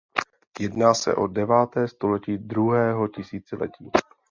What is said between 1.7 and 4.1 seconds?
století druhého tisíciletí.